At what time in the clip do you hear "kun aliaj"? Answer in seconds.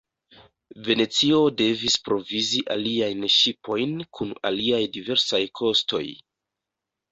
4.19-4.83